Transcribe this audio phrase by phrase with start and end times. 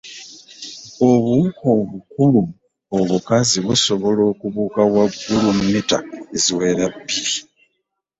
[1.09, 2.41] Obuwuka obukulu
[2.99, 5.97] obukazi busobola okubuuka waggulu miita
[6.35, 7.37] eziwera bibiri.